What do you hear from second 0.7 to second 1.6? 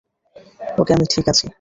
ওকে, আমি ঠিক আছি!